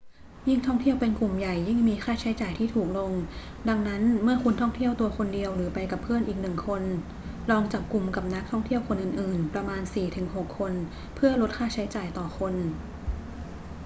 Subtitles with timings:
[0.49, 3.11] ยิ่งท่องเที่ยวเป็นกลุ่มใหญ่ยิ่งมีค่าใช้จ่ายที่ถูกลง
[3.69, 6.83] ดังนั้น เมื่อคุณท่องเที่ยวตัวคนเดียวหรือไปกับเพื่อนอีกหนึ่งคน
[7.49, 10.73] ลองจับกลุ่มกับนักท่องเที่ยวคนอื่น ๆ ประมาณสี่ถึงหกคน
[11.15, 12.53] เพื่อลดค่าใช้จ่ายต่อคน